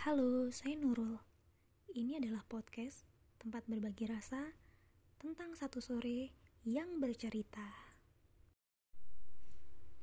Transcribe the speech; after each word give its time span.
Halo, 0.00 0.48
saya 0.48 0.72
Nurul. 0.80 1.20
Ini 1.92 2.16
adalah 2.16 2.48
podcast 2.48 3.04
tempat 3.36 3.68
berbagi 3.68 4.08
rasa 4.08 4.56
tentang 5.20 5.52
satu 5.52 5.84
sore 5.84 6.32
yang 6.64 6.96
bercerita. 6.96 7.92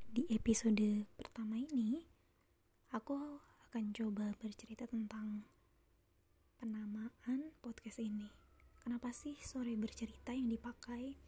Di 0.06 0.30
episode 0.30 1.10
pertama 1.18 1.58
ini, 1.58 2.06
aku 2.94 3.18
akan 3.66 3.90
coba 3.90 4.30
bercerita 4.38 4.86
tentang 4.86 5.42
penamaan 6.62 7.50
podcast 7.58 7.98
ini. 7.98 8.30
Kenapa 8.78 9.10
sih 9.10 9.34
sore 9.42 9.74
bercerita 9.74 10.30
yang 10.30 10.54
dipakai? 10.54 11.18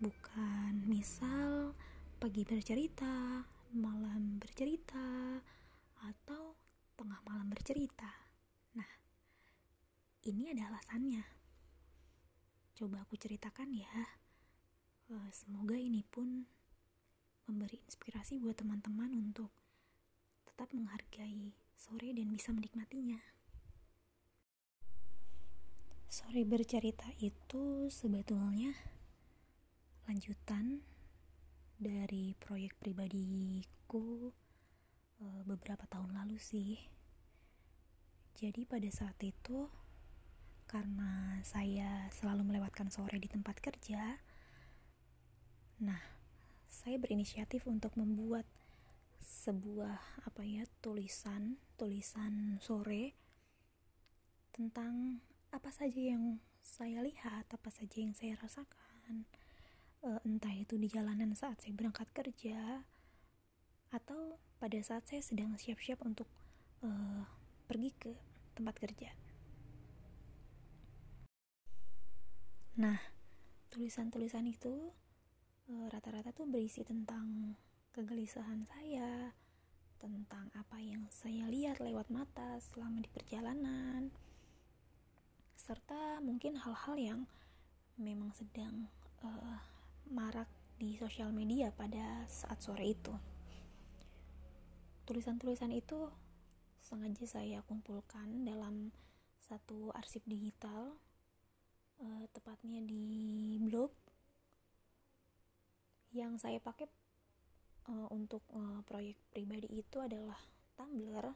Bukan 0.00 0.88
misal 0.88 1.76
pagi 2.16 2.48
bercerita, 2.48 3.44
malam 3.74 4.38
bercerita, 4.38 5.40
atau 6.02 6.56
tengah 6.98 7.20
malam 7.26 7.48
bercerita. 7.50 8.10
Nah, 8.76 8.90
ini 10.28 10.52
ada 10.52 10.70
alasannya. 10.72 11.24
Coba 12.76 13.04
aku 13.06 13.14
ceritakan 13.16 13.72
ya. 13.74 13.92
Eh, 15.12 15.30
semoga 15.34 15.76
ini 15.76 16.02
pun 16.02 16.46
memberi 17.46 17.82
inspirasi 17.84 18.38
buat 18.38 18.56
teman-teman 18.56 19.12
untuk 19.12 19.50
tetap 20.46 20.70
menghargai 20.72 21.52
sore 21.74 22.14
dan 22.14 22.30
bisa 22.30 22.54
menikmatinya. 22.54 23.18
Sore 26.12 26.44
bercerita 26.44 27.08
itu 27.24 27.88
sebetulnya 27.88 28.76
lanjutan 30.04 30.84
dari 31.82 32.38
proyek 32.38 32.78
pribadiku 32.78 34.30
Eh, 35.22 35.42
beberapa 35.46 35.86
tahun 35.86 36.18
lalu 36.18 36.34
sih. 36.42 36.82
Jadi 38.34 38.66
pada 38.66 38.90
saat 38.90 39.14
itu 39.22 39.70
karena 40.66 41.38
saya 41.46 42.10
selalu 42.10 42.42
melewatkan 42.48 42.90
sore 42.90 43.22
di 43.22 43.30
tempat 43.30 43.60
kerja, 43.62 44.18
nah 45.78 46.00
saya 46.66 46.96
berinisiatif 46.98 47.68
untuk 47.70 47.94
membuat 47.94 48.48
sebuah 49.22 50.26
apa 50.26 50.42
ya 50.42 50.66
tulisan 50.82 51.60
tulisan 51.78 52.58
sore 52.58 53.14
tentang 54.50 55.22
apa 55.54 55.70
saja 55.70 56.02
yang 56.16 56.42
saya 56.64 57.04
lihat, 57.04 57.46
apa 57.52 57.70
saja 57.70 58.00
yang 58.00 58.16
saya 58.16 58.34
rasakan, 58.40 59.28
entah 60.02 60.50
itu 60.50 60.74
di 60.74 60.90
jalanan 60.90 61.30
saat 61.38 61.62
saya 61.62 61.78
berangkat 61.78 62.10
kerja 62.10 62.82
atau 63.94 64.40
pada 64.58 64.78
saat 64.82 65.06
saya 65.06 65.22
sedang 65.22 65.54
siap-siap 65.54 66.02
untuk 66.02 66.26
uh, 66.82 67.22
pergi 67.70 67.90
ke 67.94 68.12
tempat 68.58 68.74
kerja. 68.82 69.10
Nah, 72.82 72.98
tulisan-tulisan 73.70 74.48
itu 74.48 74.90
rata 75.68 76.10
rata-rata 76.10 76.30
tuh 76.34 76.48
berisi 76.50 76.82
tentang 76.82 77.54
kegelisahan 77.94 78.64
saya, 78.66 79.30
tentang 80.00 80.50
apa 80.56 80.80
yang 80.80 81.06
saya 81.12 81.46
lihat 81.46 81.78
lewat 81.78 82.10
mata 82.10 82.58
selama 82.58 83.04
di 83.04 83.10
perjalanan, 83.12 84.10
serta 85.54 86.18
mungkin 86.24 86.58
hal-hal 86.58 86.96
yang 86.98 87.20
memang 88.00 88.32
sedang 88.34 88.90
uh, 89.22 89.62
marak 90.10 90.50
di 90.80 90.98
sosial 90.98 91.30
media 91.30 91.70
pada 91.70 92.26
saat 92.26 92.58
sore 92.58 92.90
itu. 92.90 93.14
Tulisan-tulisan 95.06 95.70
itu 95.70 96.10
sengaja 96.82 97.22
saya 97.26 97.62
kumpulkan 97.62 98.42
dalam 98.42 98.90
satu 99.42 99.94
arsip 99.94 100.22
digital 100.26 100.94
uh, 102.02 102.24
tepatnya 102.34 102.82
di 102.82 103.58
blog 103.62 103.90
yang 106.12 106.36
saya 106.36 106.60
pakai 106.60 106.86
uh, 107.88 108.08
untuk 108.12 108.44
uh, 108.52 108.84
proyek 108.84 109.16
pribadi 109.32 109.70
itu 109.70 109.96
adalah 110.02 110.38
Tumblr. 110.76 111.26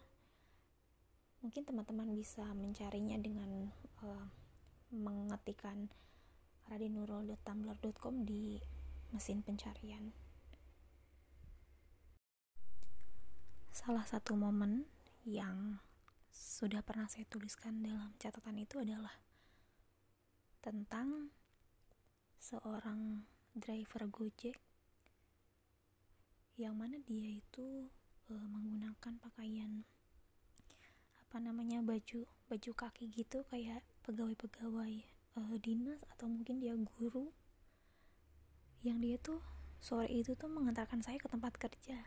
Mungkin 1.44 1.62
teman-teman 1.62 2.10
bisa 2.12 2.44
mencarinya 2.56 3.16
dengan 3.20 3.70
uh, 4.02 4.26
mengetikkan 4.90 5.90
radinurul.tumblr.com 6.70 8.26
di 8.26 8.58
mesin 9.14 9.42
pencarian. 9.42 10.10
Salah 13.70 14.04
satu 14.08 14.34
momen 14.34 14.88
yang 15.26 15.78
sudah 16.32 16.80
pernah 16.80 17.06
saya 17.06 17.28
tuliskan 17.28 17.84
dalam 17.84 18.16
catatan 18.16 18.56
itu 18.58 18.80
adalah 18.80 19.12
tentang 20.64 21.30
seorang 22.40 23.22
driver 23.54 24.08
Gojek 24.10 24.56
yang 26.56 26.72
mana 26.76 26.96
dia 27.04 27.36
itu 27.36 27.92
e, 28.28 28.32
menggunakan 28.32 29.20
pakaian 29.20 29.84
apa 31.20 31.36
namanya 31.42 31.84
baju 31.84 32.24
baju 32.48 32.70
kaki 32.72 33.12
gitu 33.12 33.44
kayak 33.52 33.84
pegawai-pegawai 34.08 35.15
e, 35.36 35.60
dinas 35.60 36.00
atau 36.16 36.26
mungkin 36.26 36.58
dia 36.58 36.72
guru 36.74 37.30
yang 38.80 38.98
dia 38.98 39.20
tuh 39.20 39.40
sore 39.82 40.08
itu 40.08 40.32
tuh 40.34 40.48
mengantarkan 40.48 41.04
saya 41.04 41.20
ke 41.20 41.28
tempat 41.28 41.54
kerja. 41.60 41.98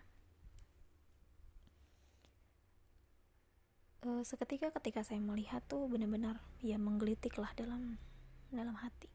Uh, 4.00 4.23
seketika 4.23 4.72
ketika 4.79 5.03
saya 5.03 5.19
melihat 5.19 5.59
tuh 5.68 5.84
benar-benar 5.91 6.39
ya 6.63 6.79
menggelitik 6.79 7.35
lah 7.35 7.51
dalam 7.51 8.00
dalam 8.47 8.75
hati. 8.79 9.12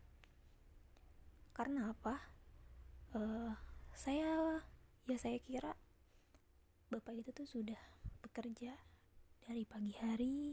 Karena 1.56 1.96
apa? 1.96 2.20
Uh, 3.16 3.56
saya 3.96 4.60
ya 5.08 5.16
saya 5.16 5.40
kira 5.40 5.72
bapak 6.92 7.24
itu 7.24 7.32
tuh 7.32 7.48
sudah 7.48 7.80
bekerja 8.20 8.76
dari 9.48 9.64
pagi 9.64 9.96
hari 9.96 10.52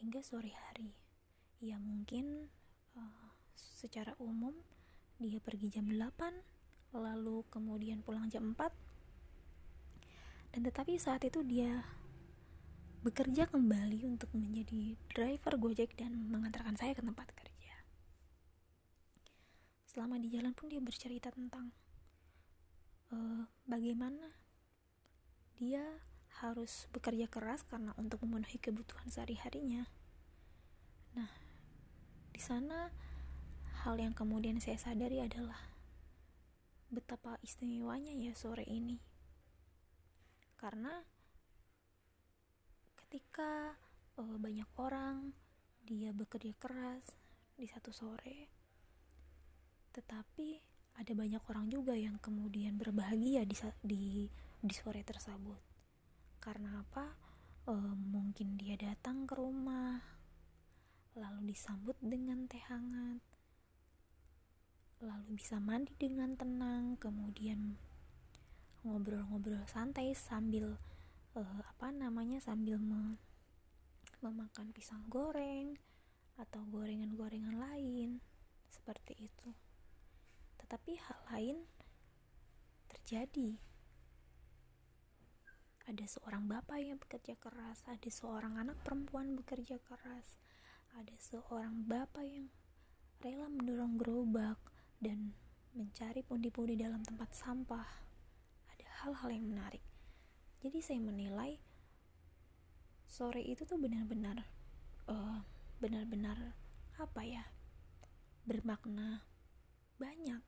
hingga 0.00 0.24
sore 0.24 0.56
hari. 0.56 0.96
Ya 1.60 1.76
mungkin 1.76 2.48
uh, 2.98 3.28
secara 3.54 4.16
umum 4.22 4.54
dia 5.22 5.38
pergi 5.38 5.68
jam 5.70 5.86
8 5.86 6.96
lalu 6.96 7.46
kemudian 7.48 8.04
pulang 8.04 8.28
jam 8.28 8.52
4 8.52 8.92
dan 10.52 10.60
tetapi 10.68 11.00
saat 11.00 11.24
itu 11.24 11.40
dia 11.40 11.80
bekerja 13.02 13.50
kembali 13.50 14.06
untuk 14.06 14.30
menjadi 14.30 14.94
driver 15.10 15.58
Gojek 15.58 15.98
dan 15.98 16.30
mengantarkan 16.30 16.78
saya 16.78 16.94
ke 16.94 17.02
tempat 17.02 17.34
kerja. 17.34 17.74
Selama 19.90 20.22
di 20.22 20.30
jalan 20.30 20.54
pun 20.54 20.70
dia 20.70 20.78
bercerita 20.78 21.34
tentang 21.34 21.74
uh, 23.10 23.42
bagaimana 23.66 24.22
dia 25.58 25.82
harus 26.40 26.86
bekerja 26.94 27.26
keras 27.26 27.66
karena 27.66 27.90
untuk 27.98 28.22
memenuhi 28.22 28.62
kebutuhan 28.62 29.10
sehari-harinya. 29.10 29.90
Nah, 31.18 31.28
di 32.32 32.40
sana 32.40 32.88
hal 33.84 34.00
yang 34.00 34.16
kemudian 34.16 34.58
saya 34.58 34.80
sadari 34.80 35.20
adalah 35.20 35.60
betapa 36.88 37.36
istimewanya 37.44 38.12
ya 38.16 38.32
sore 38.32 38.64
ini. 38.64 38.96
Karena 40.56 40.92
ketika 42.96 43.76
uh, 44.16 44.36
banyak 44.40 44.68
orang 44.80 45.36
dia 45.84 46.16
bekerja 46.16 46.56
keras 46.56 47.04
di 47.58 47.68
satu 47.68 47.92
sore 47.92 48.48
tetapi 49.92 50.56
ada 50.96 51.12
banyak 51.12 51.42
orang 51.52 51.68
juga 51.68 51.92
yang 51.92 52.16
kemudian 52.22 52.80
berbahagia 52.80 53.44
di 53.44 53.56
di, 53.84 54.04
di 54.64 54.74
sore 54.74 55.04
tersebut 55.04 55.60
karena 56.40 56.80
apa 56.80 57.12
uh, 57.68 57.94
mungkin 57.94 58.56
dia 58.56 58.80
datang 58.80 59.28
ke 59.28 59.36
rumah 59.36 60.00
lalu 61.18 61.52
disambut 61.52 61.96
dengan 62.00 62.48
teh 62.48 62.62
hangat 62.68 63.20
lalu 65.02 65.36
bisa 65.36 65.58
mandi 65.58 65.92
dengan 65.98 66.38
tenang 66.38 66.94
kemudian 66.96 67.74
ngobrol-ngobrol 68.82 69.62
santai 69.66 70.14
sambil 70.14 70.78
uh, 71.34 71.58
apa 71.66 71.90
namanya 71.90 72.38
sambil 72.42 72.78
me 72.78 73.18
memakan 74.22 74.70
pisang 74.70 75.02
goreng 75.10 75.74
atau 76.38 76.62
gorengan-gorengan 76.70 77.58
lain 77.58 78.22
seperti 78.70 79.18
itu. 79.18 79.50
Tetapi 80.62 80.92
hal 80.96 81.18
lain 81.34 81.56
terjadi. 82.86 83.58
Ada 85.82 86.06
seorang 86.06 86.46
bapak 86.46 86.78
yang 86.78 86.96
bekerja 87.02 87.34
keras, 87.34 87.82
ada 87.90 88.06
seorang 88.06 88.54
anak 88.62 88.78
perempuan 88.86 89.34
bekerja 89.34 89.82
keras, 89.82 90.38
ada 90.92 91.14
seorang 91.16 91.88
bapak 91.88 92.24
yang 92.24 92.46
rela 93.24 93.48
mendorong 93.48 93.96
gerobak 93.96 94.60
dan 95.00 95.32
mencari 95.72 96.20
pundi-pundi 96.20 96.76
dalam 96.76 97.00
tempat 97.00 97.32
sampah. 97.32 97.88
Ada 98.76 98.86
hal-hal 99.04 99.30
yang 99.32 99.46
menarik. 99.48 99.84
Jadi 100.60 100.78
saya 100.84 101.00
menilai 101.00 101.56
sore 103.08 103.40
itu 103.44 103.64
tuh 103.64 103.76
benar-benar 103.76 104.46
uh, 105.08 105.40
benar-benar 105.80 106.56
apa 106.96 107.20
ya 107.24 107.44
bermakna 108.44 109.24
banyak 109.96 110.44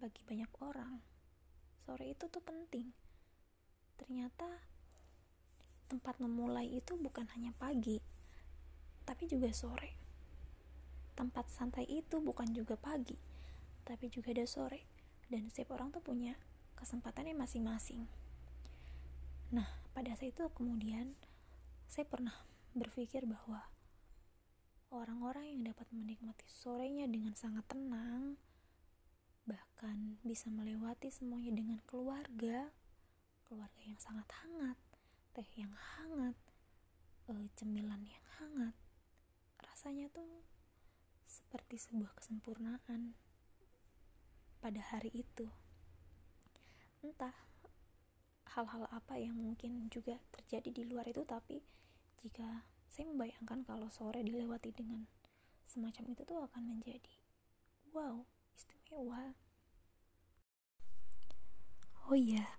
bagi 0.00 0.22
banyak 0.24 0.50
orang. 0.64 1.00
Sore 1.84 2.08
itu 2.08 2.24
tuh 2.26 2.42
penting. 2.42 2.90
Ternyata 4.00 4.48
tempat 5.88 6.20
memulai 6.20 6.68
itu 6.68 6.96
bukan 6.96 7.28
hanya 7.32 7.52
pagi 7.56 8.17
tapi 9.08 9.24
juga 9.24 9.48
sore. 9.56 9.96
Tempat 11.16 11.48
santai 11.48 11.88
itu 11.88 12.20
bukan 12.20 12.52
juga 12.52 12.76
pagi 12.76 13.16
tapi 13.88 14.12
juga 14.12 14.36
ada 14.36 14.44
sore. 14.44 14.84
Dan 15.32 15.48
setiap 15.48 15.80
orang 15.80 15.88
tuh 15.88 16.04
punya 16.04 16.36
kesempatannya 16.76 17.32
masing-masing. 17.32 18.04
Nah 19.56 19.68
pada 19.96 20.12
saat 20.12 20.36
itu 20.36 20.44
kemudian 20.52 21.16
saya 21.88 22.04
pernah 22.04 22.36
berpikir 22.76 23.24
bahwa 23.24 23.64
orang-orang 24.92 25.56
yang 25.56 25.72
dapat 25.72 25.88
menikmati 25.88 26.44
sorenya 26.52 27.08
dengan 27.08 27.32
sangat 27.32 27.64
tenang, 27.68 28.36
bahkan 29.48 30.20
bisa 30.20 30.52
melewati 30.52 31.08
semuanya 31.08 31.52
dengan 31.56 31.80
keluarga, 31.88 32.68
keluarga 33.48 33.80
yang 33.84 34.00
sangat 34.00 34.28
hangat, 34.44 34.78
teh 35.32 35.48
yang 35.56 35.72
hangat, 35.72 36.36
e, 37.28 37.32
cemilan 37.56 38.04
yang 38.04 38.26
hangat, 38.40 38.76
rasanya 39.78 40.10
tuh 40.10 40.42
seperti 41.22 41.78
sebuah 41.78 42.10
kesempurnaan 42.18 43.14
pada 44.58 44.82
hari 44.82 45.06
itu. 45.14 45.46
Entah 46.98 47.30
hal-hal 48.58 48.90
apa 48.90 49.22
yang 49.22 49.38
mungkin 49.38 49.86
juga 49.86 50.18
terjadi 50.34 50.74
di 50.74 50.82
luar 50.82 51.06
itu, 51.06 51.22
tapi 51.22 51.62
jika 52.18 52.66
saya 52.90 53.06
membayangkan 53.06 53.62
kalau 53.62 53.86
sore 53.86 54.26
dilewati 54.26 54.74
dengan 54.74 55.06
semacam 55.62 56.10
itu 56.10 56.26
tuh 56.26 56.42
akan 56.42 56.74
menjadi 56.74 57.14
wow, 57.94 58.26
istimewa. 58.58 59.38
Oh 62.10 62.18
iya, 62.18 62.58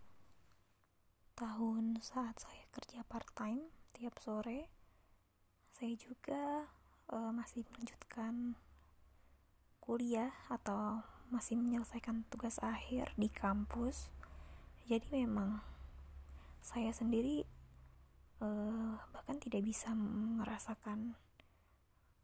tahun 1.35 1.99
saat 1.99 2.39
saya 2.39 2.63
kerja 2.71 3.03
part 3.03 3.27
time 3.35 3.75
tiap 3.91 4.15
sore, 4.23 4.71
saya 5.75 5.99
juga 5.99 6.78
uh, 7.09 7.31
masih 7.33 7.65
melanjutkan 7.69 8.55
kuliah 9.81 10.33
atau 10.49 11.01
masih 11.29 11.57
menyelesaikan 11.57 12.25
tugas 12.29 12.57
akhir 12.61 13.13
di 13.17 13.29
kampus. 13.29 14.13
Jadi 14.89 15.05
memang 15.13 15.61
saya 16.61 16.93
sendiri 16.93 17.45
uh, 18.41 18.97
bahkan 19.13 19.37
tidak 19.37 19.61
bisa 19.65 19.93
merasakan 19.93 21.17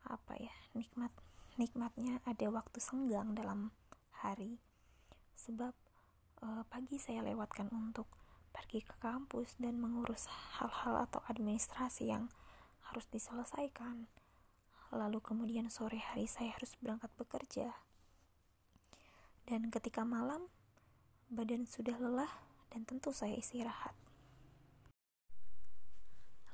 apa 0.05 0.37
ya 0.37 0.53
nikmat 0.77 1.09
nikmatnya 1.57 2.21
ada 2.29 2.45
waktu 2.53 2.77
senggang 2.77 3.33
dalam 3.33 3.73
hari 4.21 4.61
sebab 5.33 5.73
uh, 6.45 6.63
pagi 6.69 7.01
saya 7.01 7.25
lewatkan 7.25 7.71
untuk 7.73 8.05
pergi 8.53 8.85
ke 8.85 8.95
kampus 9.01 9.57
dan 9.57 9.81
mengurus 9.81 10.29
hal-hal 10.59 11.09
atau 11.09 11.19
administrasi 11.27 12.11
yang 12.11 12.29
harus 12.91 13.07
diselesaikan 13.09 14.07
lalu 14.95 15.19
kemudian 15.19 15.67
sore 15.67 15.99
hari 15.99 16.25
saya 16.25 16.55
harus 16.55 16.73
berangkat 16.79 17.11
bekerja. 17.19 17.75
Dan 19.45 19.69
ketika 19.69 20.01
malam 20.07 20.49
badan 21.29 21.69
sudah 21.69 21.99
lelah 21.99 22.31
dan 22.73 22.87
tentu 22.87 23.11
saya 23.11 23.37
istirahat. 23.37 23.93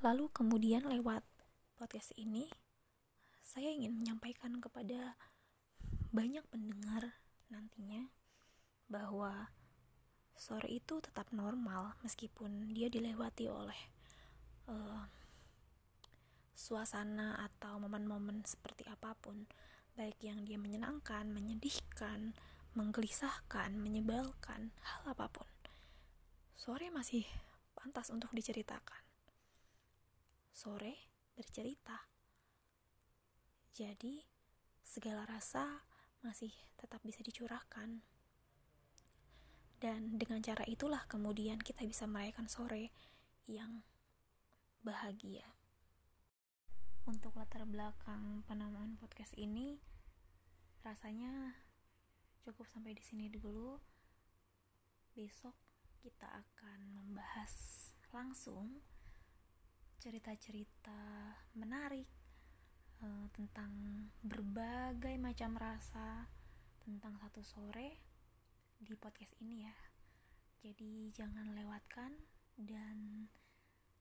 Lalu 0.01 0.33
kemudian 0.33 0.89
lewat 0.89 1.21
podcast 1.77 2.11
ini, 2.17 2.49
saya 3.45 3.69
ingin 3.69 3.93
menyampaikan 3.93 4.57
kepada 4.57 5.15
banyak 6.11 6.43
pendengar 6.49 7.21
nantinya 7.53 8.09
bahwa 8.91 9.53
sore 10.35 10.67
itu 10.67 10.99
tetap 10.99 11.29
normal 11.31 11.95
meskipun 12.01 12.67
dia 12.73 12.89
dilewati 12.89 13.47
oleh 13.47 13.77
uh, 14.67 15.05
suasana 16.71 17.35
atau 17.51 17.75
momen-momen 17.83 18.47
seperti 18.47 18.87
apa 18.87 19.11
pun, 19.19 19.43
baik 19.99 20.23
yang 20.23 20.47
dia 20.47 20.55
menyenangkan, 20.55 21.27
menyedihkan, 21.27 22.31
menggelisahkan, 22.79 23.75
menyebalkan, 23.75 24.71
hal 24.79 25.03
apa 25.11 25.27
pun. 25.27 25.49
Sore 26.55 26.87
masih 26.87 27.27
pantas 27.75 28.07
untuk 28.07 28.31
diceritakan 28.31 29.11
sore 30.51 31.09
bercerita. 31.33 32.05
Jadi, 33.71 34.21
segala 34.83 35.25
rasa 35.25 35.87
masih 36.21 36.51
tetap 36.77 37.01
bisa 37.01 37.23
dicurahkan. 37.23 38.03
Dan 39.81 40.21
dengan 40.21 40.45
cara 40.45 40.61
itulah 40.69 41.09
kemudian 41.09 41.57
kita 41.57 41.81
bisa 41.87 42.05
merayakan 42.05 42.45
sore 42.45 42.93
yang 43.49 43.81
bahagia. 44.85 45.60
Untuk 47.09 47.33
latar 47.33 47.65
belakang 47.65 48.45
penamaan 48.45 48.93
podcast 49.01 49.33
ini, 49.33 49.81
rasanya 50.85 51.57
cukup 52.45 52.69
sampai 52.69 52.93
di 52.93 53.01
sini 53.01 53.25
dulu. 53.25 53.81
Besok 55.17 55.57
kita 55.97 56.29
akan 56.29 57.01
membahas 57.01 57.53
langsung 58.13 58.85
cerita-cerita 59.97 60.93
menarik 61.57 62.05
uh, 63.01 63.25
tentang 63.33 63.73
berbagai 64.21 65.17
macam 65.17 65.57
rasa 65.57 66.29
tentang 66.85 67.17
satu 67.17 67.41
sore 67.41 67.97
di 68.77 68.93
podcast 68.93 69.33
ini 69.41 69.65
ya. 69.65 69.77
Jadi 70.61 71.09
jangan 71.17 71.57
lewatkan 71.57 72.13
dan 72.61 73.25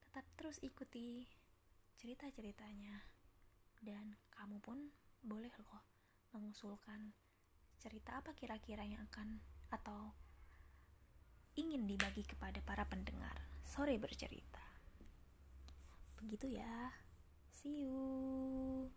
tetap 0.05 0.29
terus 0.37 0.61
ikuti 0.61 1.40
cerita-ceritanya. 2.01 2.97
Dan 3.85 4.17
kamu 4.33 4.57
pun 4.65 4.89
boleh 5.21 5.53
loh 5.69 5.85
mengusulkan 6.33 7.13
cerita 7.77 8.25
apa 8.25 8.33
kira-kira 8.33 8.89
yang 8.89 9.05
akan 9.13 9.37
atau 9.69 10.17
ingin 11.61 11.85
dibagi 11.85 12.25
kepada 12.25 12.65
para 12.65 12.89
pendengar. 12.89 13.37
Sore 13.69 14.01
bercerita. 14.01 14.65
Begitu 16.25 16.57
ya. 16.57 16.89
See 17.53 17.85
you. 17.85 18.89